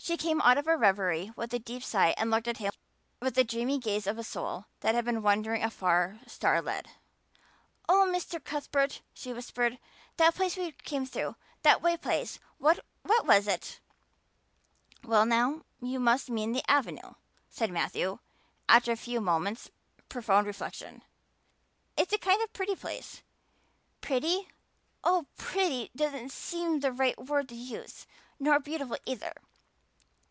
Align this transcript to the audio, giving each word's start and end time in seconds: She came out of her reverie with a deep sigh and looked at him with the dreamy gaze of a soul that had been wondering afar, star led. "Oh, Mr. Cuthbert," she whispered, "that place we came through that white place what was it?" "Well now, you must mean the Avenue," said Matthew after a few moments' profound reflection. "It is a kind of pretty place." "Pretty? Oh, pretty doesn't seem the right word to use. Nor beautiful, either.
She 0.00 0.16
came 0.16 0.40
out 0.40 0.56
of 0.56 0.64
her 0.64 0.76
reverie 0.78 1.32
with 1.36 1.52
a 1.52 1.58
deep 1.58 1.82
sigh 1.82 2.14
and 2.16 2.30
looked 2.30 2.48
at 2.48 2.56
him 2.58 2.72
with 3.20 3.34
the 3.34 3.44
dreamy 3.44 3.78
gaze 3.78 4.06
of 4.06 4.16
a 4.16 4.22
soul 4.24 4.64
that 4.80 4.94
had 4.94 5.04
been 5.04 5.20
wondering 5.22 5.62
afar, 5.62 6.18
star 6.26 6.62
led. 6.62 6.88
"Oh, 7.90 8.08
Mr. 8.10 8.42
Cuthbert," 8.42 9.02
she 9.12 9.34
whispered, 9.34 9.78
"that 10.16 10.34
place 10.34 10.56
we 10.56 10.72
came 10.72 11.04
through 11.04 11.36
that 11.62 11.82
white 11.82 12.00
place 12.00 12.38
what 12.56 12.78
was 13.04 13.46
it?" 13.46 13.80
"Well 15.04 15.26
now, 15.26 15.64
you 15.78 16.00
must 16.00 16.30
mean 16.30 16.52
the 16.52 16.68
Avenue," 16.70 17.12
said 17.50 17.70
Matthew 17.70 18.18
after 18.66 18.92
a 18.92 18.96
few 18.96 19.20
moments' 19.20 19.68
profound 20.08 20.46
reflection. 20.46 21.02
"It 21.98 22.08
is 22.08 22.12
a 22.14 22.18
kind 22.18 22.40
of 22.40 22.52
pretty 22.54 22.76
place." 22.76 23.22
"Pretty? 24.00 24.48
Oh, 25.04 25.26
pretty 25.36 25.90
doesn't 25.94 26.32
seem 26.32 26.80
the 26.80 26.92
right 26.92 27.18
word 27.18 27.50
to 27.50 27.56
use. 27.56 28.06
Nor 28.38 28.58
beautiful, 28.58 28.96
either. 29.04 29.34